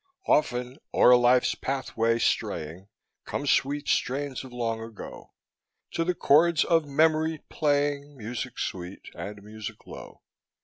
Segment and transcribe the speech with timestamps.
[0.25, 2.87] Often o'er life's pathway straying
[3.25, 5.33] Come sweet strains of long ago,
[5.91, 10.21] To the chords of memory playing Music sweet and music low.